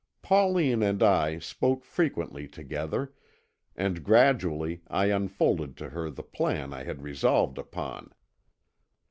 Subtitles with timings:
[0.23, 3.13] Pauline and I spoke frequently together,
[3.75, 8.11] and gradually I unfolded to her the plan I had resolved upon.